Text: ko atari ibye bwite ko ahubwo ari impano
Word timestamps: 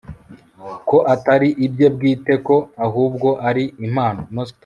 ko 0.89 0.97
atari 1.13 1.49
ibye 1.65 1.87
bwite 1.95 2.33
ko 2.47 2.55
ahubwo 2.85 3.29
ari 3.49 3.63
impano 3.85 4.21